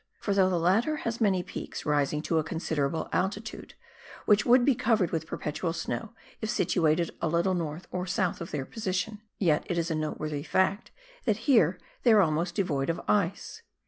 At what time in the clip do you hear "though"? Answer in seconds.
0.33-0.49